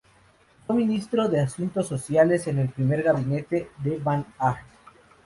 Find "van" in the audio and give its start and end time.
3.99-4.25